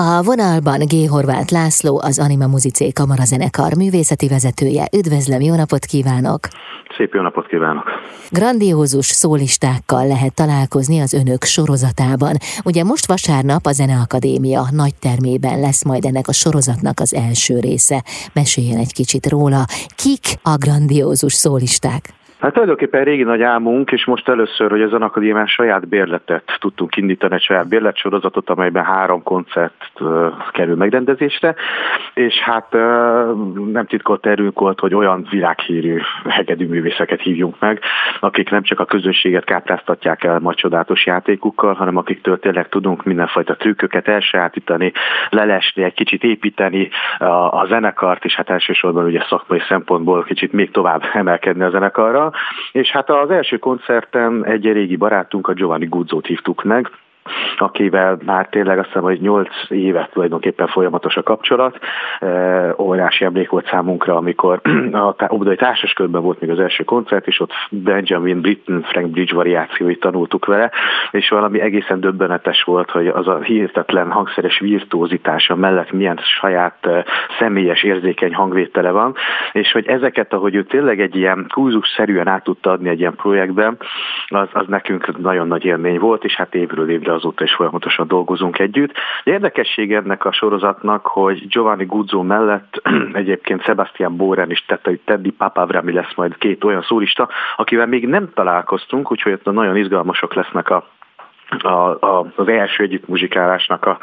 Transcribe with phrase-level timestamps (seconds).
[0.00, 1.08] A vonalban G.
[1.08, 4.88] Horváth László, az Anima Muzicé Kamarazenekar művészeti vezetője.
[4.96, 6.38] Üdvözlöm, jó napot kívánok!
[6.96, 7.84] Szép jó napot kívánok!
[8.30, 12.36] Grandiózus szólistákkal lehet találkozni az önök sorozatában.
[12.64, 18.04] Ugye most vasárnap a Zeneakadémia nagy termében lesz majd ennek a sorozatnak az első része.
[18.32, 19.64] Meséljen egy kicsit róla.
[19.96, 22.14] Kik a grandiózus szólisták?
[22.46, 27.34] Hát tulajdonképpen régi nagy álmunk, és most először, hogy az akadémián saját bérletet tudtunk indítani,
[27.34, 29.92] egy saját bérletsorozatot, amelyben három koncert
[30.50, 31.54] kerül megrendezésre,
[32.14, 32.80] és hát uh,
[33.72, 35.98] nem titkolt erőnk volt, hogy olyan világhírű
[36.28, 37.80] hegedű művészeket hívjunk meg,
[38.20, 43.56] akik nem csak a közönséget kápráztatják el majd csodálatos játékukkal, hanem akiktől tényleg tudunk mindenfajta
[43.56, 44.92] trükköket elsajátítani,
[45.30, 46.88] lelesni, egy kicsit építeni
[47.18, 47.24] a,
[47.60, 52.34] a zenekart, és hát elsősorban ugye szakmai szempontból kicsit még tovább emelkedni a zenekarra
[52.72, 56.90] és hát az első koncerten egy régi barátunk, a Giovanni Guzzót hívtuk meg,
[57.58, 61.78] akivel már tényleg azt hiszem, hogy 8 évet tulajdonképpen folyamatos a kapcsolat.
[62.78, 64.60] Óriási emlék volt számunkra, amikor
[64.92, 70.00] a Óbudai Társaskörben volt még az első koncert, és ott Benjamin Britten Frank Bridge variációit
[70.00, 70.70] tanultuk vele,
[71.10, 76.88] és valami egészen döbbenetes volt, hogy az a hihetetlen hangszeres virtuózitása mellett milyen saját
[77.38, 79.14] személyes érzékeny hangvétele van,
[79.52, 83.76] és hogy ezeket, ahogy ő tényleg egy ilyen kúzus-szerűen át tudta adni egy ilyen projektben,
[84.26, 88.58] az, az nekünk nagyon nagy élmény volt, és hát évről évre azóta is folyamatosan dolgozunk
[88.58, 88.92] együtt.
[89.24, 94.64] Érdekesség ennek a sorozatnak, hogy Giovanni Guzzo mellett egyébként Sebastian Boren és
[95.04, 100.34] Teddy Papavrami lesz majd két olyan szólista, akivel még nem találkoztunk, úgyhogy ott nagyon izgalmasok
[100.34, 100.95] lesznek a
[101.48, 101.68] a,
[102.06, 103.98] a, az első együttmuzsikálásnak a,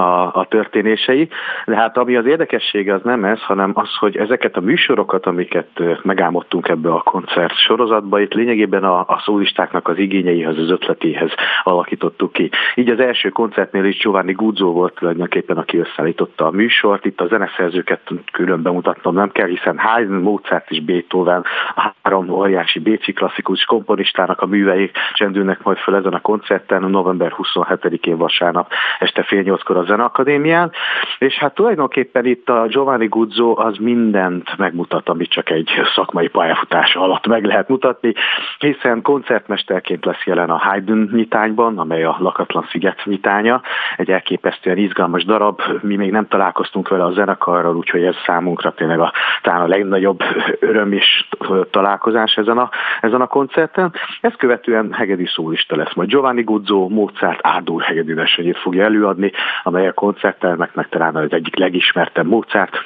[0.00, 1.28] a, a történései.
[1.66, 5.80] De hát ami az érdekessége az nem ez, hanem az, hogy ezeket a műsorokat, amiket
[6.02, 11.30] megálmodtunk ebbe a koncert sorozatba, itt lényegében a, a szólistáknak az igényeihez, az ötletéhez
[11.62, 12.50] alakítottuk ki.
[12.74, 17.04] Így az első koncertnél is Giovanni Guzzo volt tulajdonképpen, aki összeállította a műsort.
[17.04, 18.00] Itt a zeneszerzőket
[18.32, 24.40] külön bemutatnom nem kell, hiszen Haydn, Mozart és Beethoven, a három óriási bécsi klasszikus komponistának
[24.40, 29.76] a művei csendülnek majd fel ezen a koncerten, héten, november 27-én vasárnap este fél nyolckor
[29.76, 30.72] a Zeneakadémián,
[31.18, 36.94] és hát tulajdonképpen itt a Giovanni Guzzo az mindent megmutat, amit csak egy szakmai pályafutás
[36.94, 38.12] alatt meg lehet mutatni,
[38.58, 43.62] hiszen koncertmesterként lesz jelen a Haydn nyitányban, amely a Lakatlan Sziget nyitánya,
[43.96, 49.00] egy elképesztően izgalmas darab, mi még nem találkoztunk vele a zenekarral, úgyhogy ez számunkra tényleg
[49.00, 50.22] a, talán a legnagyobb
[50.60, 51.26] öröm és
[51.70, 52.70] találkozás ezen a,
[53.00, 53.92] ezen a koncerten.
[54.20, 59.32] Ezt követően hegedi szólista lesz majd Giovanni Guzzo, Guzzo Mozart Árdúr hegedű versenyét fogja előadni,
[59.62, 62.76] amely a koncerttermeknek talán az egyik legismertebb Mozart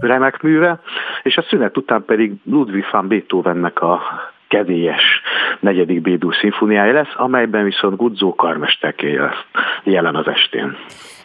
[0.00, 0.80] remek műve,
[1.22, 4.00] és a szünet után pedig Ludwig van Beethovennek a
[4.48, 5.22] kedélyes
[5.60, 9.44] negyedik Bédú szimfóniája lesz, amelyben viszont Guzzo karmesterké lesz
[9.84, 10.76] jelen az estén.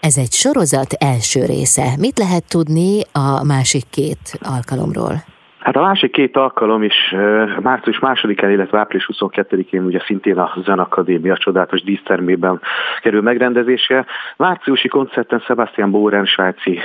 [0.00, 1.84] Ez egy sorozat első része.
[1.98, 5.33] Mit lehet tudni a másik két alkalomról?
[5.74, 7.14] Hát a másik két alkalom is
[7.62, 12.60] március másodikán, illetve április 22-én ugye szintén a Zenakadémia csodálatos dísztermében
[13.00, 14.06] kerül megrendezésre.
[14.36, 16.78] Márciusi koncerten Sebastian Bóren, svájci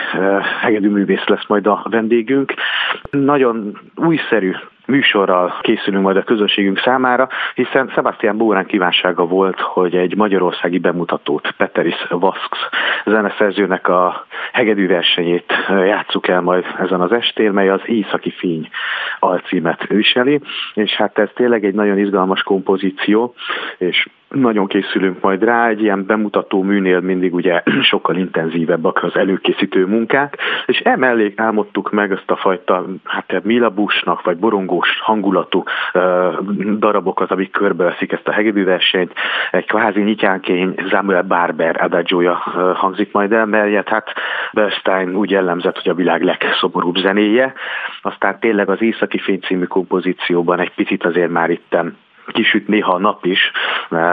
[0.62, 2.54] hegedűművész lesz majd a vendégünk.
[3.12, 4.52] Nagyon újszerű
[4.90, 11.52] műsorral készülünk majd a közönségünk számára, hiszen Sebastian Bórán kívánsága volt, hogy egy magyarországi bemutatót,
[11.52, 12.60] Peteris Vasks
[13.06, 18.70] zeneszerzőnek a hegedű versenyét játsszuk el majd ezen az estén, mely az Északi Fény
[19.20, 20.40] alcímet viseli,
[20.74, 23.34] és hát ez tényleg egy nagyon izgalmas kompozíció,
[23.78, 29.86] és nagyon készülünk majd rá, egy ilyen bemutató műnél mindig ugye sokkal intenzívebbek az előkészítő
[29.86, 35.64] munkák, és emellé álmodtuk meg ezt a fajta hát milabusnak vagy borongós hangulatú
[35.94, 36.02] uh,
[36.78, 39.14] darabokat, amik körbeveszik ezt a hegedűversenyt.
[39.52, 44.14] Egy kvázi nyityánkény Samuel Barber adagiója uh, hangzik majd el, melyet hát
[44.52, 47.54] Bernstein úgy jellemzett, hogy a világ legszomorúbb zenéje.
[48.02, 51.98] Aztán tényleg az Északi Fény című kompozícióban egy picit azért már itten
[52.32, 53.52] kisüt néha a nap is,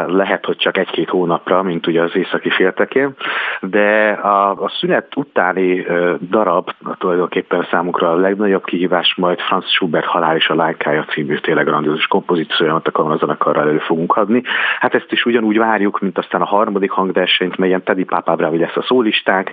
[0.07, 3.15] lehet, hogy csak egy-két hónapra, mint ugye az északi féltekén,
[3.61, 5.87] de a, a szünet utáni
[6.31, 11.65] darab tulajdonképpen számukra a legnagyobb kihívás majd Franz Schubert Halál és a Lájkája című tényleg
[11.65, 14.43] grandiózus kompozícióját a kamazanekarral elő fogunk adni.
[14.79, 18.83] Hát ezt is ugyanúgy várjuk, mint aztán a harmadik hangversenyt, melyen Teddy Pápábravi lesz a
[18.83, 19.51] szólistánk,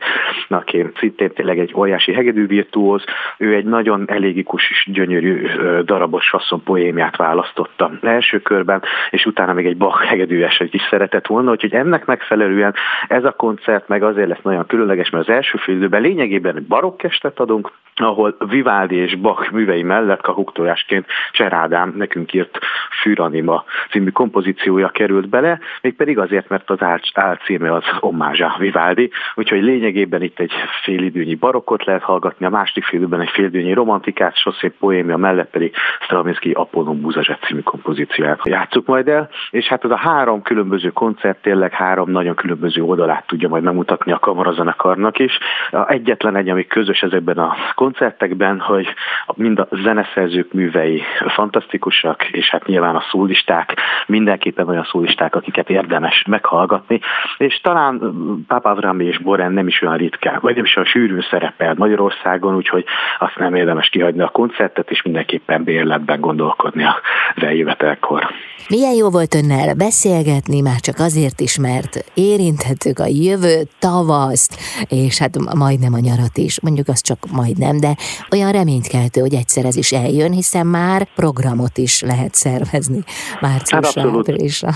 [0.48, 3.04] aki szintén tényleg egy óriási hegedű virtuóz,
[3.38, 5.48] ő egy nagyon elégikus és gyönyörű
[5.84, 7.92] darabos fasszon poémiát választotta.
[8.02, 12.74] Első körben, és utána még egy Bach hegedűeset is szeretett volna, úgyhogy ennek megfelelően
[13.08, 17.40] ez a koncert meg azért lesz nagyon különleges, mert az első fél időben lényegében barokkestet
[17.40, 22.60] adunk, ahol Vivaldi és Bach művei mellett kahuktojásként Cserádám nekünk írt
[23.02, 26.82] Füranima című kompozíciója került bele, mégpedig azért, mert az
[27.14, 30.52] álcíme az Omázsa Vivaldi, úgyhogy lényegében itt egy
[30.84, 36.52] félidőnyi barokkot lehet hallgatni, a másik félidőben egy félidőnyi romantikát, szép poémia mellett pedig Stravinsky
[36.52, 41.72] Apollon Búzsazset című kompozícióját játsszuk majd el, és hát ez a három különböző koncert tényleg
[41.72, 45.38] három nagyon különböző oldalát tudja majd megmutatni a kamarazenekarnak is.
[45.72, 48.88] A egyetlen egy, ami közös ezekben a koncertekben, hogy
[49.36, 53.74] mind a zeneszerzők művei fantasztikusak, és hát nyilván a szólisták,
[54.08, 57.00] mindenképpen olyan szólisták, akiket érdemes meghallgatni,
[57.38, 58.02] és talán
[58.48, 62.86] Avram és Boren nem is olyan ritkán, vagy nem is olyan sűrűn szerepel Magyarországon, úgyhogy
[63.20, 66.96] azt nem érdemes kihagyni a koncertet, és mindenképpen bérletben gondolkodni a
[67.36, 68.28] eljövetelkor.
[68.70, 74.52] Milyen jó volt önnel beszélgetni, már csak azért is, mert érinthettük a jövő tavaszt,
[74.90, 77.98] és hát majdnem a nyarat is, mondjuk az csak majdnem, de
[78.32, 83.04] olyan reménykeltő, hogy egyszer ez is eljön, hiszen már programot is lehet szervezni
[83.42, 84.72] márciusra, hát áprilisra.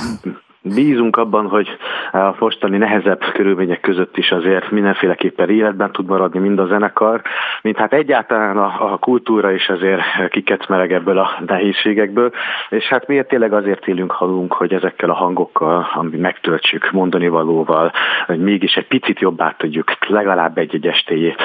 [0.76, 1.68] Bízunk abban, hogy
[2.12, 7.22] a mostani nehezebb körülmények között is azért mindenféleképpen életben tud maradni mind a zenekar,
[7.62, 12.32] mint hát egyáltalán a, a kultúra is azért kikecmereg ebből a nehézségekből,
[12.70, 17.92] és hát miért tényleg azért élünk halunk, hogy ezekkel a hangokkal, ami megtöltsük mondani valóval,
[18.26, 21.42] hogy mégis egy picit jobbá tudjuk legalább egy-egy estéjét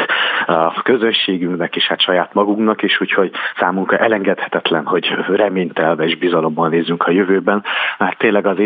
[0.46, 7.02] a közösségünknek és hát saját magunknak is, úgyhogy számunkra elengedhetetlen, hogy reménytelve és bizalommal nézzünk
[7.02, 7.64] a jövőben,
[7.98, 8.58] mert tényleg az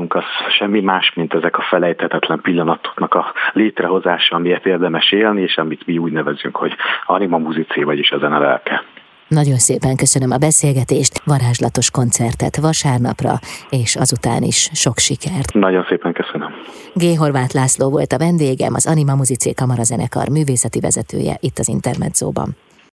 [0.00, 5.56] életcélunk az semmi más, mint ezek a felejthetetlen pillanatoknak a létrehozása, amiért érdemes élni, és
[5.56, 6.72] amit mi úgy nevezünk, hogy
[7.06, 8.82] anima muzicé, vagyis ezen a lelke.
[9.28, 13.34] Nagyon szépen köszönöm a beszélgetést, varázslatos koncertet vasárnapra,
[13.70, 15.54] és azután is sok sikert.
[15.54, 16.50] Nagyon szépen köszönöm.
[16.94, 17.02] G.
[17.18, 22.56] Horváth László volt a vendégem, az Anima Muzicé Kamarazenekar művészeti vezetője itt az Intermedzóban.